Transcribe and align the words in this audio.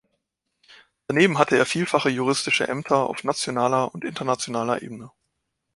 Daneben 1.05 1.37
hatte 1.37 1.59
er 1.59 1.65
vielfache 1.67 2.09
juristische 2.09 2.67
Ämter 2.67 3.07
auf 3.07 3.23
nationaler 3.23 3.93
und 3.93 4.03
internationaler 4.03 4.81
Ebene. 4.81 5.11